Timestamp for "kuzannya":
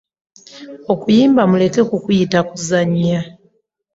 2.49-3.19